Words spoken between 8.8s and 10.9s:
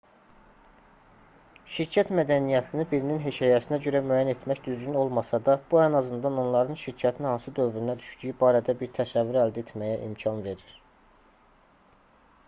bir təsəvvür əldə etməyə imkan verir